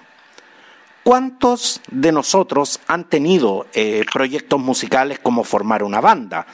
[1.03, 6.47] ¿Cuántos de nosotros han tenido eh, proyectos musicales como formar una banda?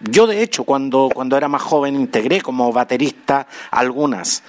[0.00, 4.42] Yo, de hecho, cuando, cuando era más joven, integré como baterista algunas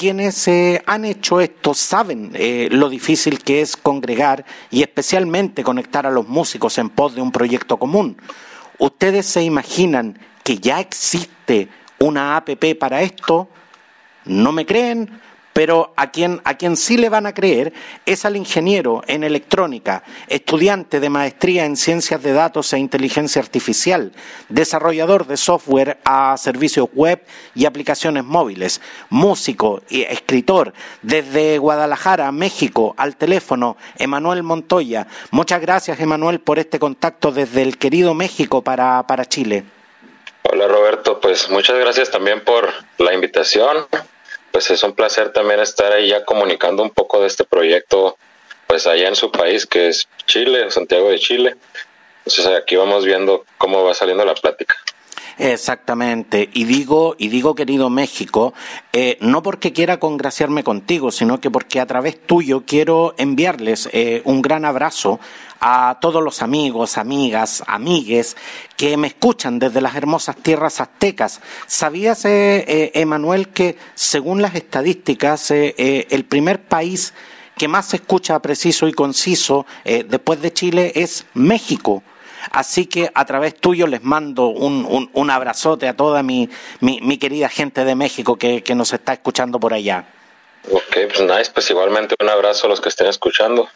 [0.00, 6.06] quienes eh, han hecho esto saben eh, lo difícil que es congregar y especialmente conectar
[6.06, 8.16] a los músicos en pos de un proyecto común.
[8.78, 13.50] ¿Ustedes se imaginan que ya existe una APP para esto?
[14.24, 15.20] ¿No me creen?
[15.52, 17.72] Pero a quien, a quien sí le van a creer
[18.06, 24.12] es al ingeniero en electrónica, estudiante de maestría en ciencias de datos e inteligencia artificial,
[24.48, 27.22] desarrollador de software a servicios web
[27.54, 35.06] y aplicaciones móviles, músico y escritor desde Guadalajara, México, al teléfono, Emanuel Montoya.
[35.30, 39.64] Muchas gracias, Emanuel, por este contacto desde el querido México para, para Chile.
[40.42, 43.86] Hola Roberto, pues muchas gracias también por la invitación
[44.52, 48.16] pues es un placer también estar ahí ya comunicando un poco de este proyecto,
[48.66, 51.56] pues allá en su país, que es Chile, Santiago de Chile.
[52.18, 54.74] Entonces aquí vamos viendo cómo va saliendo la plática.
[55.40, 56.50] Exactamente.
[56.52, 58.52] Y digo, y digo querido México,
[58.92, 64.20] eh, no porque quiera congraciarme contigo, sino que porque a través tuyo quiero enviarles eh,
[64.26, 65.18] un gran abrazo
[65.58, 68.36] a todos los amigos, amigas, amigues
[68.76, 71.40] que me escuchan desde las hermosas tierras aztecas.
[71.66, 77.14] ¿Sabías, eh, Emanuel, que según las estadísticas, el primer país
[77.56, 82.02] que más se escucha preciso y conciso después de Chile es México?
[82.50, 86.48] Así que a través tuyo les mando un, un, abrazote a toda mi,
[86.80, 90.06] mi, querida gente de México que, que nos está escuchando por allá.
[90.70, 93.68] Ok, pues nice, pues igualmente un abrazo a los que estén escuchando.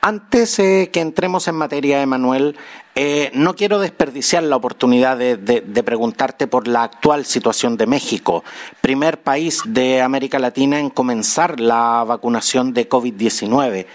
[0.00, 2.58] Antes eh, que entremos en materia, Emanuel,
[2.94, 8.44] eh, no quiero desperdiciar la oportunidad de, de, preguntarte por la actual situación de México,
[8.82, 13.86] primer país de América Latina en comenzar la vacunación de COVID-19.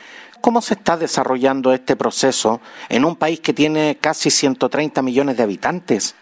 [0.42, 5.44] ¿Cómo se está desarrollando este proceso en un país que tiene casi 130 millones de
[5.44, 6.16] habitantes?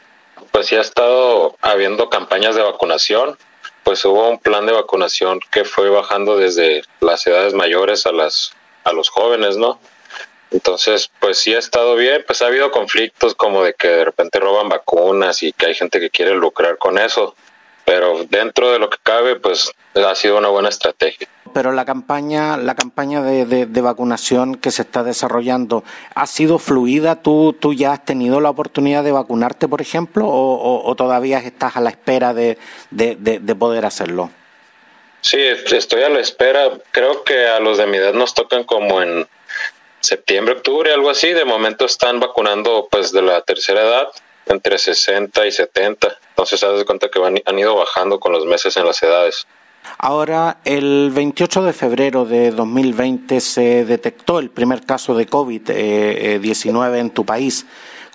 [0.51, 3.38] Pues sí ha estado habiendo campañas de vacunación,
[3.83, 8.53] pues hubo un plan de vacunación que fue bajando desde las edades mayores a las
[8.83, 9.79] a los jóvenes, ¿no?
[10.50, 14.39] Entonces, pues sí ha estado bien, pues ha habido conflictos como de que de repente
[14.39, 17.35] roban vacunas y que hay gente que quiere lucrar con eso,
[17.88, 21.28] pero dentro de lo que cabe, pues ha sido una buena estrategia
[21.58, 25.84] pero la campaña, la campaña de, vacunación que se está desarrollando,
[26.14, 27.24] ¿ha sido fluida?
[27.24, 31.81] ¿Tú, ¿Tú ya has tenido la oportunidad de vacunarte, por ejemplo, o, todavía estás a
[31.81, 32.59] la espera de,
[33.58, 34.30] poder hacerlo?
[35.22, 36.69] Sí, estoy a la espera.
[36.92, 39.28] Creo que a los de mi edad nos tocan como en
[40.00, 41.34] septiembre, octubre, algo así.
[41.34, 44.09] De momento están vacunando pues de la tercera edad,
[44.50, 46.18] entre 60 y 70.
[46.30, 49.47] Entonces, se das cuenta que han ido bajando con los meses en las edades.
[49.97, 57.09] Ahora, el 28 de febrero de 2020 se detectó el primer caso de COVID-19 en
[57.09, 57.66] tu país.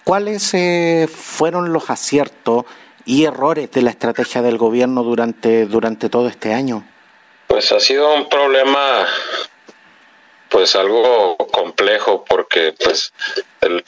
[0.05, 2.65] ¿Cuáles eh, fueron los aciertos
[3.05, 6.85] y errores de la estrategia del gobierno durante, durante todo este año?
[7.47, 9.07] Pues ha sido un problema
[10.53, 13.13] pues algo complejo porque pues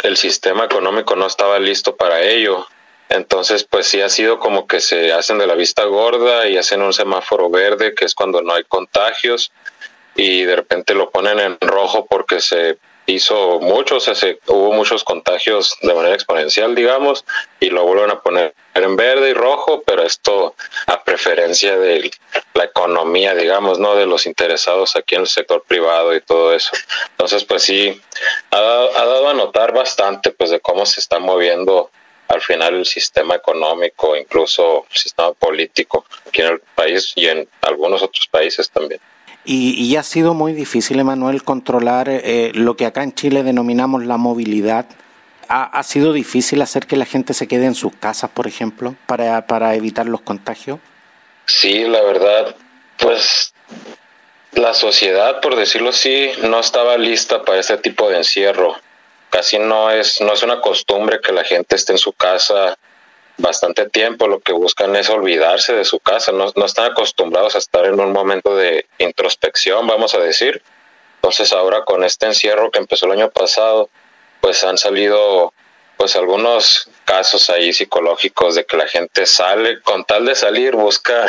[0.03, 2.67] el sistema económico no estaba listo para ello.
[3.11, 6.81] Entonces, pues sí ha sido como que se hacen de la vista gorda y hacen
[6.81, 9.53] un semáforo verde, que es cuando no hay contagios,
[10.17, 14.73] y de repente lo ponen en rojo porque se hizo mucho, o sea, se, hubo
[14.73, 17.25] muchos contagios de manera exponencial, digamos,
[17.61, 20.55] y lo vuelven a poner en verde y rojo, pero esto
[20.87, 22.11] a preferencia de
[22.55, 23.95] la economía, digamos, ¿no?
[23.95, 26.73] De los interesados aquí en el sector privado y todo eso.
[27.11, 28.01] Entonces, pues sí,
[28.51, 31.91] ha dado, ha dado a notar bastante, pues, de cómo se está moviendo
[32.29, 37.49] al final el sistema económico, incluso el sistema político aquí en el país y en
[37.61, 39.01] algunos otros países también.
[39.47, 44.17] Y, ha sido muy difícil, Emanuel, controlar eh, lo que acá en Chile denominamos la
[44.17, 44.87] movilidad.
[45.49, 49.47] Ha, sido difícil hacer que la gente se quede en sus casas, por ejemplo, para,
[49.47, 50.81] para evitar los contagios.
[51.47, 52.57] Sí, la verdad,
[52.97, 53.53] pues
[54.53, 58.75] la sociedad, por decirlo así, no estaba lista para este tipo de encierro.
[59.29, 62.79] Casi no es, no es una costumbre que la gente esté en su casa
[63.37, 67.59] bastante tiempo, lo que buscan es olvidarse de su casa, no, no están acostumbrados a
[67.59, 70.63] estar en un momento de introspección, vamos a decir.
[71.17, 73.89] Entonces ahora con este encierro que empezó el año pasado,
[74.41, 75.53] pues han salido
[75.97, 81.27] pues algunos casos ahí psicológicos de que la gente sale, con tal de salir, busca,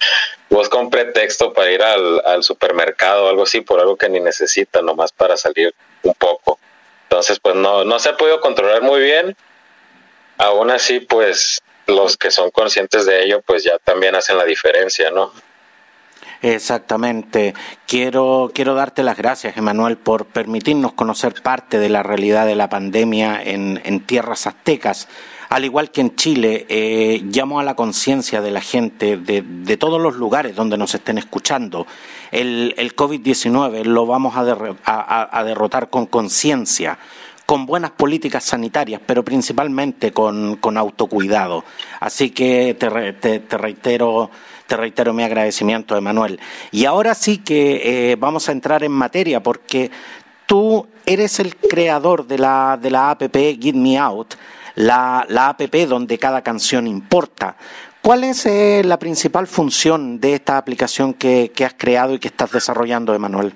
[0.50, 4.20] busca un pretexto para ir al, al supermercado o algo así, por algo que ni
[4.20, 6.58] necesita, nomás para salir un poco.
[7.04, 9.36] Entonces, pues no, no se ha podido controlar muy bien
[10.38, 15.10] aún así, pues los que son conscientes de ello, pues ya también hacen la diferencia,
[15.10, 15.32] ¿no?
[16.40, 17.54] Exactamente.
[17.86, 22.68] Quiero, quiero darte las gracias, Emanuel, por permitirnos conocer parte de la realidad de la
[22.68, 25.08] pandemia en, en tierras aztecas.
[25.48, 29.76] Al igual que en Chile, eh, llamo a la conciencia de la gente de, de,
[29.78, 31.86] todos los lugares donde nos estén escuchando.
[32.30, 34.42] El, el COVID-19 lo vamos a,
[34.84, 36.98] a, a derrotar con conciencia
[37.48, 41.64] con buenas políticas sanitarias, pero principalmente con, autocuidado.
[41.98, 44.30] Así que te, te, reitero
[44.66, 46.38] te reitero mi agradecimiento, Emanuel.
[46.72, 49.90] Y ahora sí que eh, vamos a entrar en materia, porque
[50.44, 54.34] tú eres el creador de la, de la app Get Me Out,
[54.74, 57.56] la, la app donde cada canción importa.
[58.02, 62.28] ¿Cuál es eh, la principal función de esta aplicación que, que has creado y que
[62.28, 63.54] estás desarrollando, Emanuel?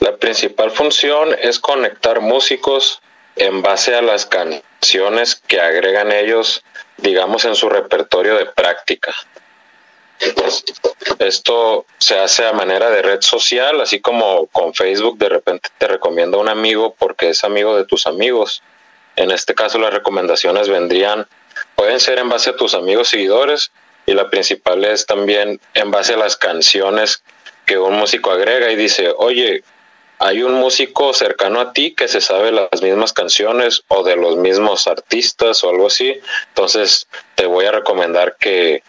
[0.00, 3.00] La principal función es conectar músicos
[3.36, 6.64] en base a las canciones que agregan ellos,
[6.96, 9.14] digamos, en su repertorio de práctica.
[11.18, 15.86] Esto se hace a manera de red social, así como con Facebook de repente te
[15.86, 18.62] recomienda un amigo porque es amigo de tus amigos.
[19.16, 21.26] En este caso las recomendaciones vendrían,
[21.74, 23.70] pueden ser en base a tus amigos seguidores
[24.06, 27.22] y la principal es también en base a las canciones
[27.66, 29.62] que un músico agrega y dice, oye,
[30.22, 34.36] hay un músico cercano a ti que se sabe las mismas canciones o de los
[34.36, 38.82] mismos artistas o algo así, entonces te voy a recomendar que,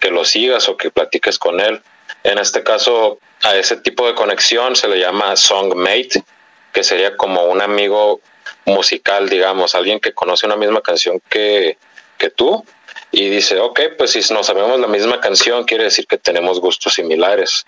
[0.00, 1.82] que lo sigas o que platiques con él.
[2.24, 6.24] En este caso, a ese tipo de conexión se le llama songmate,
[6.72, 8.22] que sería como un amigo
[8.64, 11.76] musical, digamos, alguien que conoce una misma canción que,
[12.16, 12.64] que tú
[13.12, 16.94] y dice, ok, pues si nos sabemos la misma canción, quiere decir que tenemos gustos
[16.94, 17.66] similares.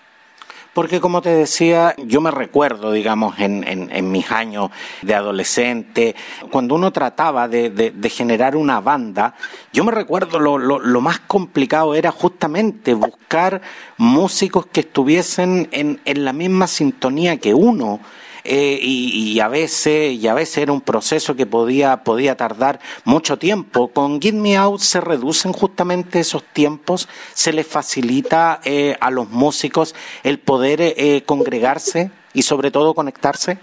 [0.73, 4.71] Porque como te decía, yo me recuerdo, digamos, en, en, mis años
[5.01, 6.15] de adolescente,
[6.49, 9.35] cuando uno trataba de, de, generar una banda,
[9.73, 13.61] yo me recuerdo lo, lo, lo, más complicado era justamente buscar
[13.97, 17.99] músicos que estuviesen en, en la misma sintonía que uno
[18.43, 23.37] eh, y, a veces y a veces era un proceso que podía podía tardar mucho
[23.37, 23.89] tiempo.
[23.89, 29.29] Con Get Me Out se reducen justamente esos tiempos, se les facilita eh, a los
[29.29, 33.57] músicos el poder eh, congregarse y sobre todo conectarse.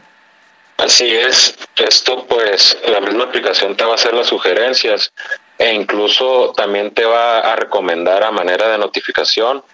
[0.76, 5.12] Así es, esto pues la misma aplicación te va a hacer las sugerencias
[5.58, 9.64] e incluso también te va a recomendar a manera de notificación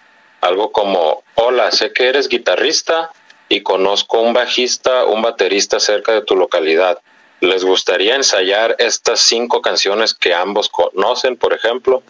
[0.41, 3.11] algo como, hola, sé que eres guitarrista,
[3.49, 6.99] y conozco un bajista, un baterista cerca de tu localidad.
[7.41, 12.01] ¿Les gustaría ensayar estas cinco canciones que ambos conocen, por ejemplo?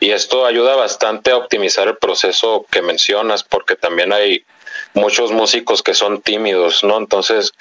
[0.00, 4.44] Y esto ayuda bastante a optimizar el proceso que mencionas, porque también hay
[4.94, 6.98] muchos músicos que son tímidos, ¿no?
[6.98, 7.52] Entonces,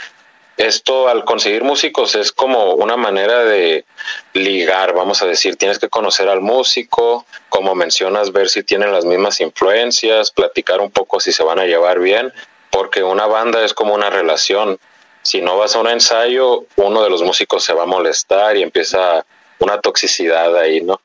[0.57, 3.85] esto al conseguir músicos es como una manera de
[4.33, 9.05] ligar, vamos a decir, tienes que conocer al músico, como mencionas, ver si tienen las
[9.05, 12.33] mismas influencias, platicar un poco si se van a llevar bien
[12.77, 14.77] porque una banda es como una relación.
[15.23, 18.61] Si no vas a un ensayo, uno de los músicos se va a molestar y
[18.61, 19.25] empieza
[19.57, 21.01] una toxicidad ahí, ¿no?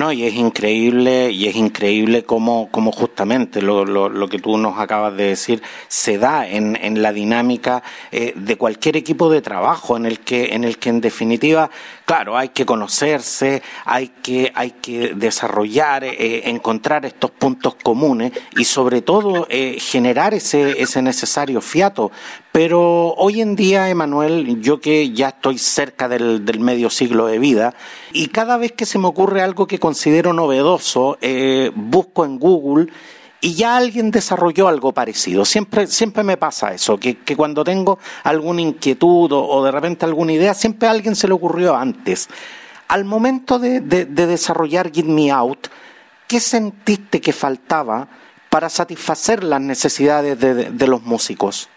[0.00, 4.56] No, y es increíble, y es increíble cómo, cómo justamente lo, lo, lo, que tú
[4.56, 9.42] nos acabas de decir se da en, en la dinámica eh, de cualquier equipo de
[9.42, 11.68] trabajo en el que, en el que en definitiva,
[12.06, 18.64] claro, hay que conocerse, hay que, hay que desarrollar, eh, encontrar estos puntos comunes y
[18.64, 22.10] sobre todo eh, generar ese, ese necesario fiato.
[22.52, 27.38] Pero hoy en día, Emanuel, yo que ya estoy cerca del, del medio siglo de
[27.38, 27.74] vida,
[28.12, 32.88] y cada vez que se me ocurre algo que considero novedoso, eh, busco en Google
[33.40, 35.44] y ya alguien desarrolló algo parecido.
[35.44, 40.32] Siempre, siempre me pasa eso, que, que cuando tengo alguna inquietud o, de repente alguna
[40.32, 42.28] idea, siempre a alguien se le ocurrió antes.
[42.88, 45.68] Al momento de, de, de desarrollar Get Me Out,
[46.26, 48.08] ¿qué sentiste que faltaba
[48.50, 51.68] para satisfacer las necesidades de, los músicos?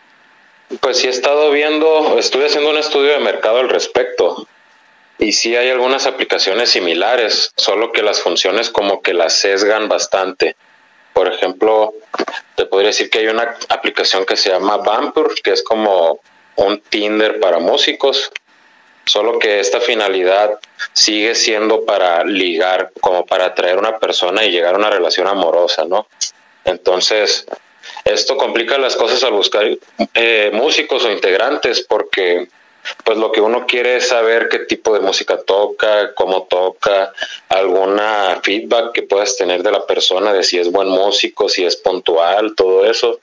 [0.79, 4.47] Pues sí he estado viendo, estuve haciendo un estudio de mercado al respecto
[5.17, 10.55] y sí hay algunas aplicaciones similares, solo que las funciones como que las sesgan bastante.
[11.13, 11.93] Por ejemplo,
[12.55, 16.19] te podría decir que hay una aplicación que se llama Vampur, que es como
[16.55, 18.31] un Tinder para músicos,
[19.05, 20.59] solo que esta finalidad
[20.93, 25.27] sigue siendo para ligar, como para atraer a una persona y llegar a una relación
[25.27, 26.07] amorosa, ¿no?
[26.65, 27.45] Entonces,
[28.05, 29.65] esto complica las cosas al buscar
[30.13, 32.47] eh, músicos o integrantes porque
[33.03, 37.13] pues lo que uno quiere es saber qué tipo de música toca, cómo toca,
[37.47, 41.77] alguna feedback que puedas tener de la persona de si es buen músico, si es
[41.77, 43.19] puntual, todo eso.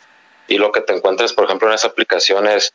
[0.49, 2.73] Y lo que te encuentras, por ejemplo, en esa aplicación es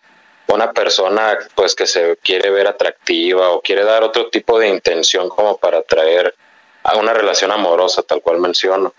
[0.48, 5.28] una persona pues que se quiere ver atractiva o quiere dar otro tipo de intención
[5.30, 6.36] como para atraer
[6.84, 8.94] a una relación amorosa, tal cual menciono.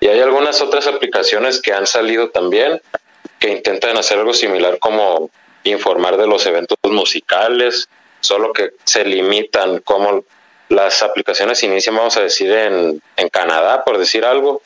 [0.00, 2.80] Y hay algunas otras aplicaciones que han salido también
[3.38, 5.30] que intentan hacer algo similar como
[5.64, 7.88] informar de los eventos musicales,
[8.20, 10.24] solo que se limitan como
[10.68, 14.62] las aplicaciones inician, vamos a decir, en, en Canadá, por decir algo,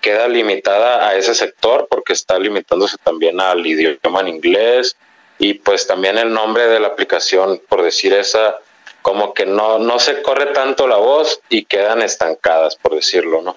[0.00, 4.96] queda limitada a ese sector porque está limitándose también al idioma en inglés
[5.38, 8.58] y pues también el nombre de la aplicación, por decir esa,
[9.00, 13.56] como que no, no se corre tanto la voz y quedan estancadas, por decirlo, ¿no?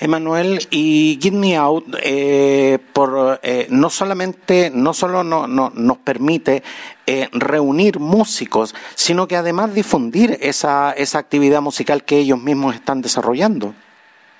[0.00, 6.62] Emanuel, y Get Me Out eh, por, eh, no solamente, no solo no, nos permite
[7.06, 13.00] eh, reunir músicos, sino que además difundir esa, esa actividad musical que ellos mismos están
[13.00, 13.74] desarrollando.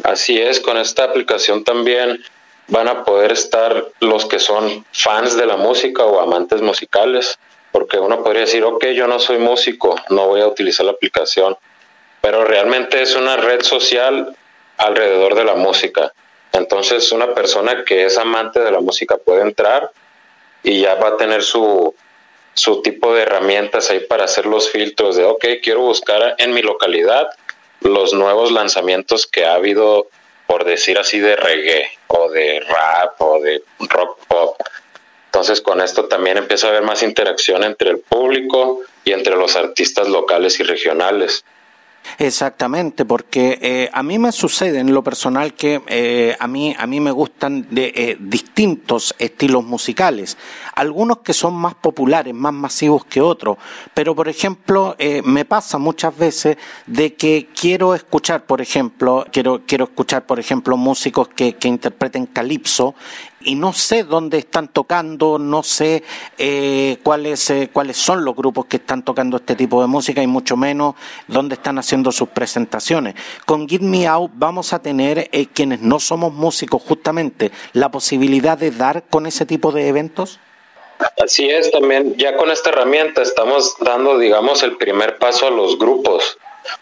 [0.03, 2.21] Así es, con esta aplicación también
[2.69, 7.39] van a poder estar los que son fans de la música o amantes musicales,
[7.73, 11.57] porque uno podría decir, ok, yo no soy músico, no voy a utilizar la aplicación,
[12.21, 14.35] pero realmente es una red social
[14.79, 16.13] alrededor de la música.
[16.53, 19.91] Entonces una persona que es amante de la música puede entrar
[20.63, 21.95] y ya va a tener su,
[22.55, 26.63] su tipo de herramientas ahí para hacer los filtros de, ok, quiero buscar en mi
[26.63, 27.29] localidad
[27.81, 30.09] los nuevos lanzamientos que ha habido,
[30.47, 34.57] por decir así, de reggae o de rap o de rock pop.
[35.27, 39.55] Entonces con esto también empieza a haber más interacción entre el público y entre los
[39.55, 41.45] artistas locales y regionales.
[42.19, 46.87] Exactamente, porque eh, a mí me sucede en lo personal que eh, a mí a
[46.87, 50.37] mí me gustan de eh, distintos estilos musicales,
[50.77, 53.59] algunos que son más populares, más masivos que otros,
[53.93, 56.57] pero por ejemplo me pasa muchas veces
[56.87, 62.27] de que quiero escuchar, por ejemplo, quiero quiero escuchar, por ejemplo, músicos que, que interpreten
[62.27, 62.95] calipso
[63.47, 66.03] y no sé dónde están tocando, no sé
[66.37, 70.27] eh, cuáles, eh, cuáles son los grupos que están tocando este tipo de música y
[70.27, 70.97] mucho menos
[71.29, 73.15] dónde están haciendo sus presentaciones.
[73.47, 78.59] Con Give Me Out vamos a tener eh, quienes no somos músicos justamente la posibilidad
[78.59, 80.41] de dar con ese tipo de eventos.
[81.23, 85.79] Así es, también ya con esta herramienta estamos dando, digamos, el primer paso a los
[85.79, 86.39] grupos,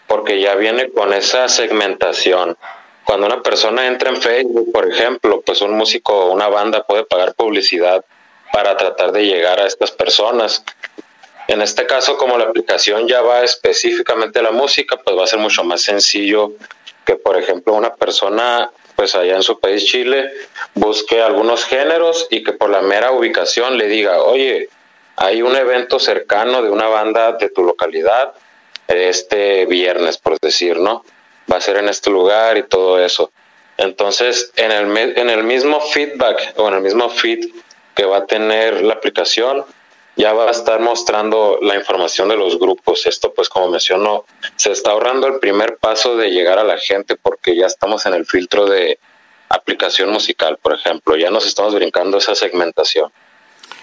[0.07, 2.57] porque ya viene con esa segmentación
[3.05, 7.05] cuando una persona entra en Facebook, por ejemplo, pues un músico o una banda puede
[7.05, 8.03] pagar publicidad
[8.51, 10.63] para tratar de llegar a estas personas.
[11.47, 15.27] En este caso, como la aplicación ya va específicamente a la música, pues va a
[15.27, 16.53] ser mucho más sencillo
[17.05, 20.31] que, por ejemplo, una persona, pues allá en su país, Chile,
[20.73, 24.69] busque algunos géneros y que por la mera ubicación le diga, oye,
[25.17, 28.33] hay un evento cercano de una banda de tu localidad
[28.87, 31.03] este viernes, por decir, ¿no?
[31.51, 33.31] va a ser en este lugar y todo eso.
[33.77, 37.45] Entonces, en el, en el mismo feedback o en el mismo feed
[37.93, 39.65] que va a tener la aplicación,
[40.15, 43.05] ya va a estar mostrando la información de los grupos.
[43.05, 47.15] Esto, pues, como mencionó, se está ahorrando el primer paso de llegar a la gente
[47.15, 48.99] porque ya estamos en el filtro de
[49.49, 51.15] aplicación musical, por ejemplo.
[51.15, 53.11] Ya nos estamos brincando esa segmentación.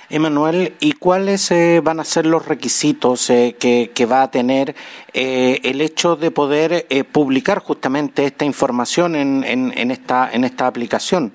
[0.08, 4.74] Emanuel, ¿y cuáles eh, van a ser los requisitos eh, que, va a tener
[5.14, 11.32] eh, el hecho de poder publicar justamente esta información en, en, esta, en esta aplicación?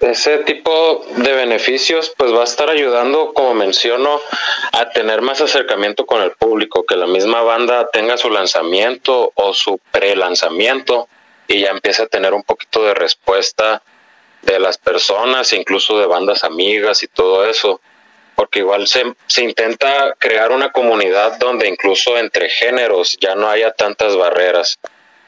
[0.00, 4.20] Ese tipo de beneficios pues va a estar ayudando, como menciono,
[4.72, 9.54] a tener más acercamiento con el público, que la misma banda tenga su lanzamiento o
[9.54, 11.08] su pre-lanzamiento
[11.48, 13.82] y ya empiece a tener un poquito de respuesta
[14.42, 17.80] de las personas, incluso de bandas amigas y todo eso,
[18.34, 23.72] porque igual se, se intenta crear una comunidad donde incluso entre géneros ya no haya
[23.72, 24.78] tantas barreras,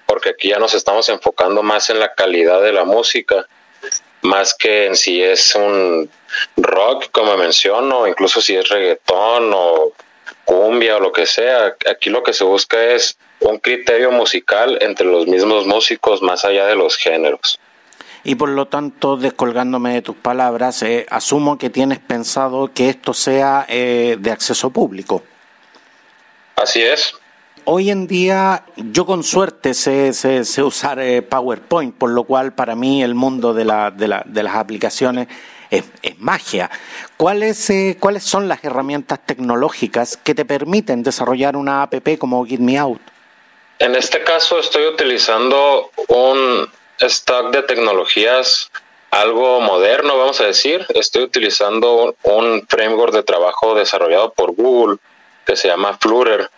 [0.04, 3.48] porque aquí ya nos estamos enfocando más en la calidad de la música,
[4.22, 6.10] más que en si es un
[6.56, 9.92] rock, como menciono, incluso si es reggaetón o
[10.44, 11.76] cumbia o lo que sea.
[11.90, 16.66] Aquí lo que se busca es un criterio musical entre los mismos músicos más allá
[16.66, 17.58] de los géneros.
[18.24, 23.14] y por lo tanto, descolgándome de tus palabras, eh, asumo que tienes pensado que esto
[23.14, 25.22] sea eh, de acceso público.
[26.56, 27.14] Así es.
[27.70, 32.74] Hoy en día yo con suerte sé, sé, usar eh, PowerPoint, por lo cual para
[32.74, 35.28] mí el mundo de, la, de, la, de las aplicaciones
[35.70, 35.84] es,
[36.16, 36.70] magia.
[37.18, 37.70] ¿Cuáles,
[38.00, 43.02] ¿Cuáles son las herramientas tecnológicas que te permiten desarrollar una app como Get Me Out?
[43.80, 46.70] En este caso estoy utilizando un
[47.00, 48.70] stock de tecnologías
[49.10, 50.86] algo moderno, vamos a decir.
[50.94, 54.96] Estoy utilizando un, framework de trabajo desarrollado por Google
[55.44, 56.48] que se llama Flutter.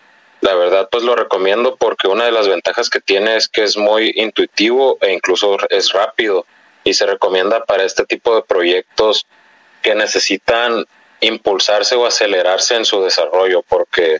[0.40, 3.76] La verdad, pues lo recomiendo porque una de las ventajas que tiene es que es
[3.76, 6.46] muy intuitivo e incluso es rápido
[6.82, 9.26] y se recomienda para este tipo de proyectos
[9.82, 10.86] que necesitan
[11.20, 14.18] impulsarse o acelerarse en su desarrollo, porque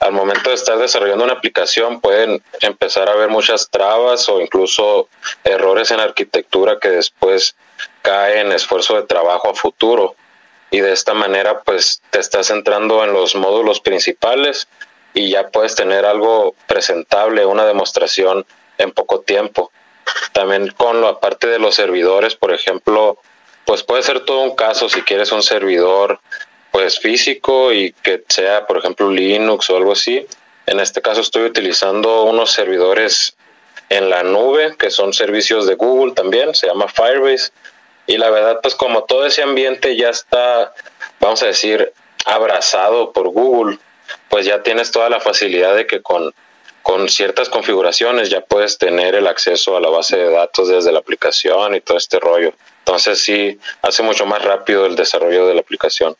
[0.00, 5.08] al momento de estar desarrollando una aplicación pueden empezar a haber muchas trabas o incluso
[5.44, 7.54] errores en arquitectura que después
[8.00, 10.14] caen esfuerzo de trabajo a futuro.
[10.70, 14.68] Y de esta manera, pues te estás centrando en los módulos principales
[15.18, 18.46] y ya puedes tener algo presentable, una demostración
[18.78, 19.72] en poco tiempo.
[20.32, 23.18] También con la parte de los servidores, por ejemplo,
[23.64, 26.20] pues puede ser todo un caso si quieres un servidor
[26.70, 30.24] pues físico y que sea por ejemplo Linux o algo así.
[30.66, 33.36] En este caso estoy utilizando unos servidores
[33.88, 37.50] en la nube que son servicios de Google también, se llama Firebase
[38.06, 40.72] y la verdad pues como todo ese ambiente ya está
[41.18, 41.92] vamos a decir
[42.24, 43.78] abrazado por Google,
[44.28, 46.32] pues ya tienes toda la facilidad de que con
[46.88, 51.00] con ciertas configuraciones ya puedes tener el acceso a la base de datos desde la
[51.00, 52.54] aplicación y todo este rollo.
[52.78, 56.16] Entonces sí hace mucho más rápido el desarrollo de la aplicación.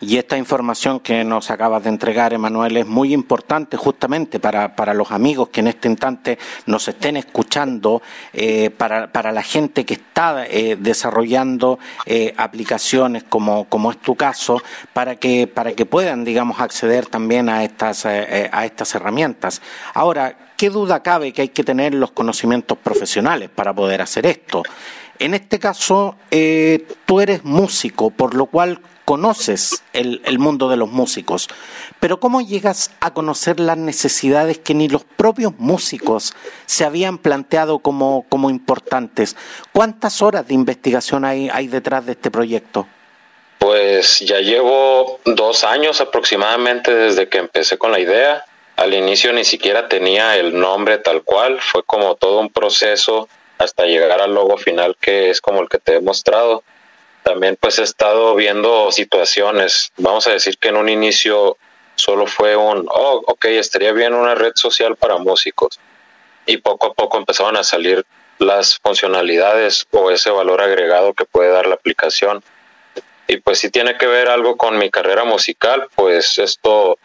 [0.00, 5.10] Y esta información que nos acabas de entregar, Emanuel, es muy importante justamente para, los
[5.10, 10.46] amigos que en este instante nos estén escuchando, eh, para, para, la gente que está
[10.46, 14.62] eh, desarrollando eh, aplicaciones como, como es tu caso,
[14.92, 19.62] para que, para que puedan, digamos, acceder también a estas, a estas herramientas.
[19.94, 24.62] Ahora, ¿qué duda cabe que hay que tener los conocimientos profesionales para poder hacer esto?
[25.18, 30.90] En este caso, eh, tú eres músico, por lo cual conoces el, mundo de los
[30.90, 31.48] músicos,
[32.00, 36.34] pero ¿cómo llegas a conocer las necesidades que ni los propios músicos
[36.66, 39.36] se habían planteado como, como importantes?
[39.72, 42.88] ¿Cuántas horas de investigación hay, hay detrás de este proyecto?
[43.60, 48.44] Pues ya llevo dos años aproximadamente desde que empecé con la idea.
[48.74, 53.86] Al inicio ni siquiera tenía el nombre tal cual, fue como todo un proceso hasta
[53.86, 56.64] llegar al logo final que es como el que te he mostrado.
[57.26, 61.56] También pues he estado viendo situaciones, vamos a decir que en un inicio
[61.96, 65.80] solo fue un, oh, ok, estaría bien una red social para músicos.
[66.46, 68.06] Y poco a poco empezaron a salir
[68.38, 72.44] las funcionalidades o ese valor agregado que puede dar la aplicación.
[73.26, 76.96] Y pues si tiene que ver algo con mi carrera musical, pues esto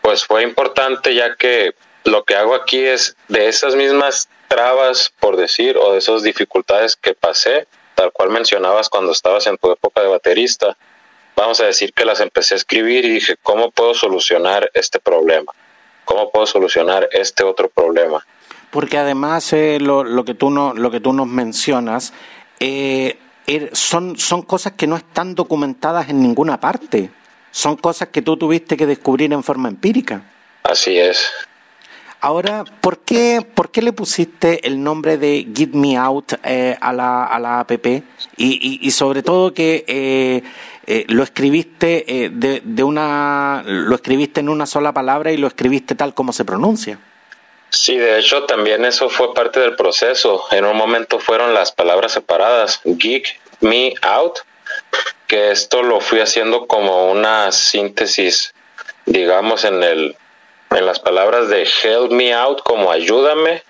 [0.00, 5.36] pues fue importante ya que lo que hago aquí es de esas mismas trabas, por
[5.36, 10.02] decir, o de esas dificultades que pasé, tal cual mencionabas cuando estabas en tu época
[10.02, 10.76] de baterista,
[11.36, 15.52] vamos a decir que las empecé a escribir y dije, ¿cómo puedo solucionar este problema?
[16.04, 18.26] ¿Cómo puedo solucionar este otro problema?
[18.70, 22.12] Porque además eh, lo, lo, que tú no, lo que tú nos mencionas
[22.58, 27.10] eh, er, son, son cosas que no están documentadas en ninguna parte.
[27.50, 30.22] Son cosas que tú tuviste que descubrir en forma empírica.
[30.62, 31.30] Así es.
[32.24, 36.92] Ahora, ¿por qué, ¿por qué le pusiste el nombre de Get Me Out eh, a,
[36.92, 37.72] la, a la app?
[38.36, 40.42] Y, y, sobre todo que eh,
[40.86, 45.96] eh, lo escribiste de, de, una, lo escribiste en una sola palabra y lo escribiste
[45.96, 47.00] tal como se pronuncia.
[47.70, 50.44] Sí, de hecho también eso fue parte del proceso.
[50.52, 54.38] En un momento fueron las palabras separadas, Geek Me Out,
[55.26, 58.54] que esto lo fui haciendo como una síntesis,
[59.06, 60.16] digamos, en el
[60.74, 63.62] en las palabras de Help Me Out como ayúdame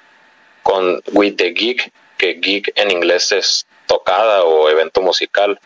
[0.63, 5.59] con With the Geek, que geek en inglés es tocada o evento musical.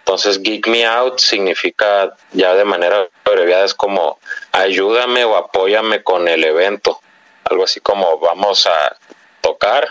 [0.00, 4.18] Entonces Geek Me Out significa ya de manera abreviada es como
[4.52, 6.98] ayúdame o apóyame con el evento.
[7.44, 8.96] Algo así como vamos a
[9.42, 9.86] tocar,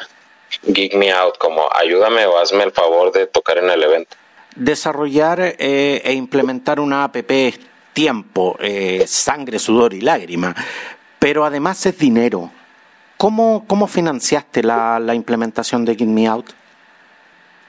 [0.64, 4.18] Geek Me Out, como ayúdame o hazme el favor de tocar en el evento.
[4.56, 7.16] Desarrollar eh, e implementar una app
[7.98, 10.54] tiempo, eh, sangre, sudor y lágrima,
[11.18, 12.52] pero además es dinero.
[13.18, 16.52] ¿Cómo, cómo financiaste la, implementación de Get Me Out?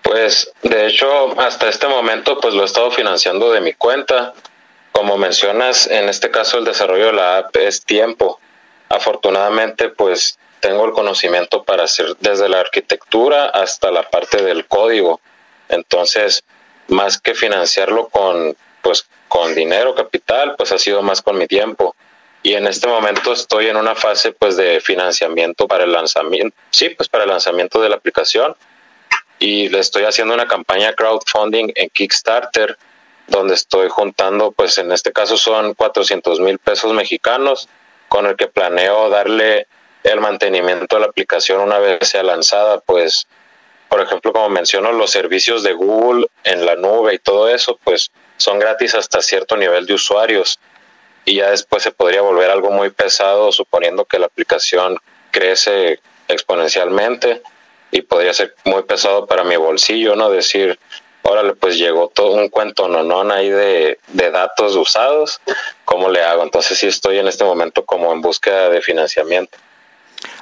[0.03, 4.35] Pues de hecho hasta este momento pues lo he estado financiando de mi cuenta.
[4.93, 8.39] Como mencionas, en este caso el desarrollo de la app es tiempo.
[8.91, 15.23] Afortunadamente pues tengo el conocimiento para hacer desde la arquitectura hasta la parte del código.
[15.71, 16.45] Entonces,
[16.89, 21.95] más que financiarlo con, pues, con dinero, capital, pues ha sido más con mi tiempo.
[22.43, 26.91] Y en este momento estoy en una fase, pues, de financiamiento para el lanzamiento, sí,
[26.91, 28.55] pues, para el lanzamiento de la aplicación.
[29.39, 32.77] Y le estoy haciendo una campaña crowdfunding en Kickstarter,
[33.27, 37.69] donde estoy juntando, pues, en este caso son 400 mil pesos mexicanos,
[38.09, 39.67] con el que planeo darle
[40.03, 43.27] el mantenimiento de la aplicación una vez sea lanzada, pues
[43.89, 48.11] por ejemplo, como menciono, los servicios de Google en la nube y todo eso, pues
[48.39, 50.59] son gratis hasta cierto nivel de usuarios
[51.25, 54.97] y ya después se podría volver algo muy pesado suponiendo que la aplicación
[55.31, 57.43] crece exponencialmente
[57.91, 60.31] y podría ser muy pesado para mi bolsillo, ¿no?
[60.31, 60.79] Decir,
[61.23, 65.41] órale, pues llegó todo un cuento no ahí de, de datos usados,
[65.85, 66.43] ¿cómo le hago?
[66.43, 69.59] Entonces sí estoy en este momento como en búsqueda de financiamiento.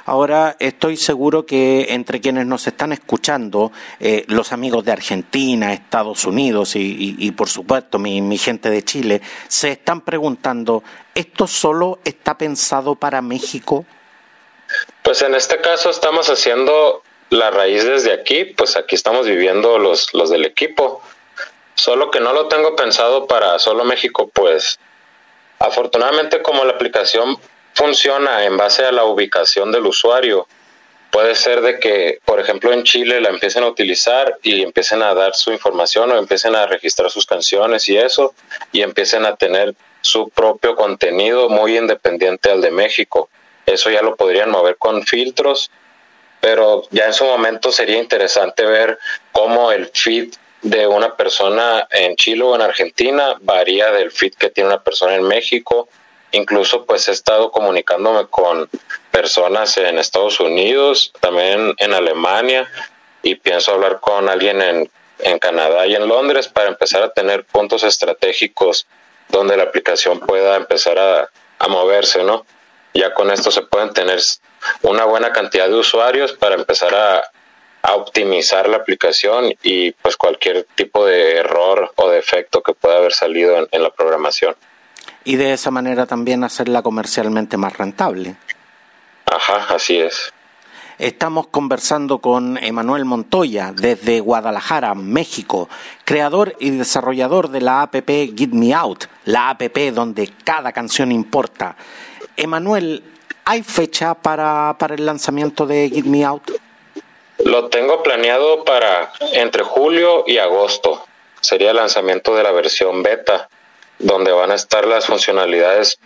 [0.07, 6.23] Ahora estoy seguro que entre quienes nos están escuchando, eh, los amigos de Argentina, Estados
[6.23, 10.81] Unidos y, por supuesto mi, gente de Chile, se están preguntando,
[11.13, 13.85] ¿esto solo está pensado para México?
[15.03, 20.13] Pues en este caso estamos haciendo la raíz desde aquí, pues aquí estamos viviendo los,
[20.13, 21.01] los del equipo.
[21.75, 24.79] Solo que no lo tengo pensado para solo México, pues
[25.59, 27.37] afortunadamente como la aplicación
[27.77, 30.47] funciona en base a la ubicación del usuario.
[31.11, 35.13] Puede ser de que, por ejemplo, en Chile la empiecen a utilizar y empiecen a
[35.13, 38.33] dar su información o empiecen a registrar sus canciones y eso,
[38.71, 43.29] y empiecen a tener su propio contenido muy independiente al de México.
[43.67, 45.69] Eso ya lo podrían mover con filtros,
[46.41, 48.97] pero ya en su momento sería interesante ver
[49.31, 54.49] cómo el feed de una persona en Chile o en Argentina varía del feed que
[54.49, 55.87] tiene una persona en México
[56.37, 58.69] Incluso pues he estado comunicándome con
[59.09, 62.69] personas en Estados Unidos, también en Alemania
[63.23, 67.43] y pienso hablar con alguien en, en Canadá y en Londres para empezar a tener
[67.45, 68.85] puntos estratégicos
[69.29, 71.29] donde la aplicación pueda empezar a,
[71.67, 72.45] moverse, ¿no?
[72.93, 74.19] Ya con esto se pueden tener
[74.83, 81.03] una buena cantidad de usuarios para empezar a optimizar la aplicación y pues cualquier tipo
[81.03, 84.55] de error o defecto que pueda haber salido en la programación
[85.27, 88.37] y de esa manera también hacerla comercialmente más rentable.
[89.25, 90.31] Ajá, así es.
[90.99, 95.67] Estamos conversando con Emanuel Montoya desde Guadalajara, México,
[96.05, 101.75] creador y desarrollador de la APP Get Me Out, la APP donde cada canción importa.
[102.37, 103.03] Emanuel,
[103.43, 106.51] ¿hay fecha para, para el lanzamiento de Get Me Out?
[107.39, 111.05] Lo tengo planeado para entre julio y agosto.
[111.41, 113.49] Sería el lanzamiento de la versión beta
[113.99, 115.99] donde van a estar las funcionalidades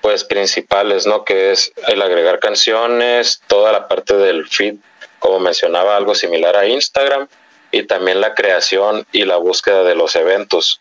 [0.00, 1.24] pues principales, ¿no?
[1.24, 4.76] Que es el agregar canciones, toda la parte del feed,
[5.18, 7.28] como mencionaba, algo similar a Instagram,
[7.70, 10.80] y también la creación y la búsqueda de los eventos.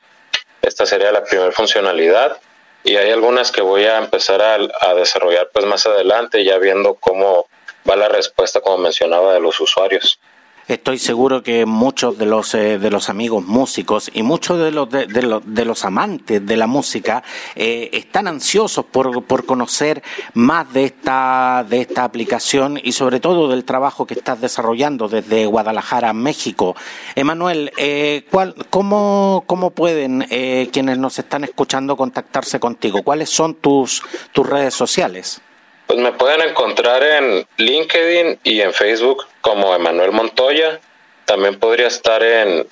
[0.62, 2.40] Esta sería la primera funcionalidad
[2.84, 7.48] y hay algunas que voy a empezar a, desarrollar pues más adelante, ya viendo cómo
[7.90, 10.20] va la respuesta, como mencionaba, de los usuarios.
[10.70, 14.88] Estoy seguro que muchos de los, eh, de los amigos músicos y muchos de los,
[14.88, 17.24] de, los, de los amantes de la música
[17.56, 20.04] eh, están ansiosos por, por conocer
[20.36, 25.48] más de esta, de esta aplicación y sobre todo del trabajo que estás desarrollando desde
[25.48, 26.76] Guadalajara, México.
[27.16, 30.28] Emanuel, eh, ¿cuál, cómo, ¿cómo pueden
[30.72, 33.02] quienes nos están escuchando contactarse contigo?
[33.02, 34.04] ¿Cuáles son tus,
[34.34, 35.42] tus redes sociales?
[35.90, 40.80] Pues me pueden encontrar en LinkedIn y en Facebook como Emanuel Montoya.
[41.26, 42.68] También podría estar en,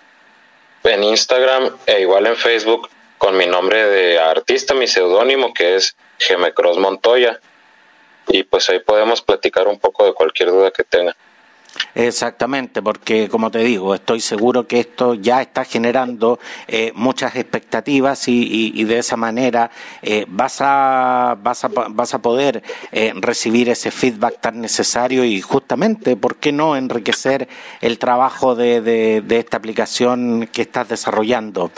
[0.83, 5.95] en Instagram e igual en Facebook con mi nombre de artista, mi seudónimo que es
[6.19, 7.39] Gemecross Montoya.
[8.27, 11.15] Y pues ahí podemos platicar un poco de cualquier duda que tengan.
[11.95, 18.27] Exactamente, porque como te digo, estoy seguro que esto ya está generando eh, muchas expectativas
[18.27, 19.69] y, de esa manera
[20.01, 25.41] eh, vas, a, vas, a, vas a poder eh, recibir ese feedback tan necesario y
[25.41, 27.47] justamente, ¿por qué no enriquecer
[27.81, 31.71] el trabajo de, de esta aplicación que estás desarrollando?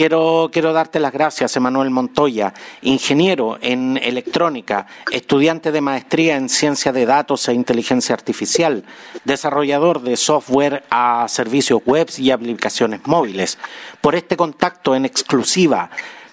[0.00, 7.04] Quiero, darte las gracias, Emanuel Montoya, ingeniero en electrónica, estudiante de maestría en ciencia de
[7.04, 8.82] datos e inteligencia artificial,
[9.26, 13.58] desarrollador de software a servicios web y aplicaciones móviles.
[14.00, 15.90] Por este contacto en exclusiva,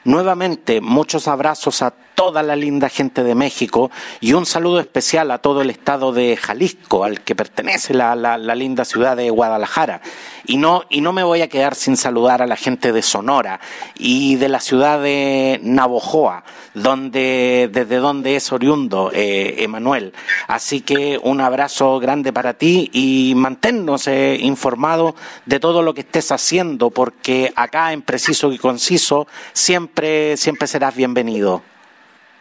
[0.07, 3.91] nuevamente muchos abrazos a toda la linda gente de México
[4.21, 8.15] y un saludo especial a todo el estado de Jalisco, al que pertenece la,
[8.55, 10.01] linda ciudad de Guadalajara.
[10.45, 13.59] Y no, y no me voy a quedar sin saludar a la gente de Sonora
[13.95, 16.43] y de la ciudad de Navojoa
[16.77, 20.13] donde, desde donde es oriundo eh, Emanuel.
[20.47, 25.15] Así que un abrazo grande para ti y manténnos eh, informados
[25.45, 29.96] de todo lo que estés haciendo, porque acá en Preciso y Conciso siempre,
[30.35, 31.63] siempre serás bienvenido.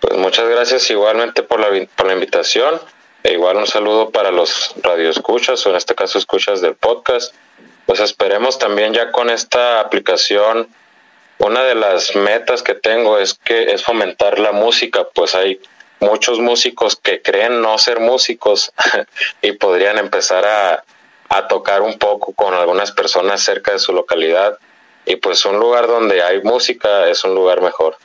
[0.00, 2.80] Pues muchas gracias igualmente por la, invitación.
[3.22, 7.34] E igual un saludo para los radioescuchas o en este caso escuchas del podcast.
[7.86, 10.68] Pues esperemos también ya con esta aplicación
[11.38, 15.60] una de las metas que tengo es que es fomentar la música, pues hay
[16.00, 18.72] muchos músicos que creen no ser músicos
[19.42, 24.58] y podrían empezar a tocar un poco con algunas personas cerca de su localidad
[25.06, 27.96] y pues un lugar donde hay música es un lugar mejor.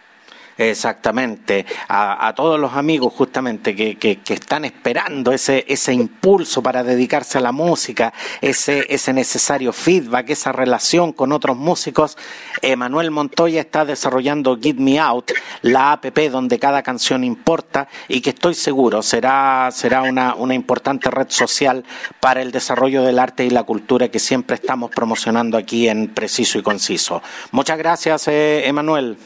[0.58, 7.38] Exactamente, a, todos los amigos justamente que, que, están esperando ese, ese impulso para dedicarse
[7.38, 12.18] a la música, ese, ese necesario feedback, esa relación con otros músicos,
[12.62, 18.32] Emanuel Montoya está desarrollando Get Me Out, la app donde cada canción importa y que
[18.32, 21.84] estoy seguro será, será una, una importante red social
[22.20, 26.60] para el desarrollo del arte y la cultura que siempre estamos promocionando aquí en Preciso
[26.60, 27.22] y Conciso.
[27.52, 29.18] Muchas gracias, eh, Emanuel.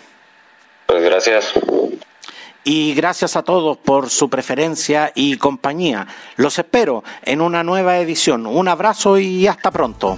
[0.96, 1.52] Pues gracias.
[2.64, 6.08] Y gracias a todos por su preferencia y compañía.
[6.38, 8.46] Los espero en una nueva edición.
[8.48, 10.16] Un abrazo y hasta pronto.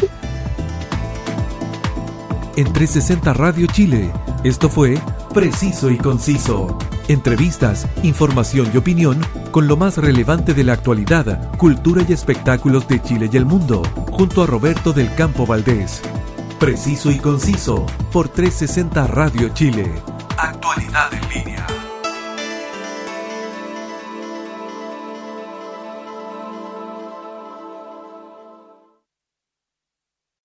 [2.55, 4.11] En 360 Radio Chile,
[4.43, 4.99] esto fue
[5.33, 6.77] Preciso y Conciso.
[7.07, 13.01] Entrevistas, información y opinión con lo más relevante de la actualidad, cultura y espectáculos de
[13.01, 16.03] Chile y el mundo, junto a Roberto del Campo Valdés.
[16.59, 20.16] Preciso y Conciso por 360 Radio Chile.
[20.37, 21.86] Actualidad en línea.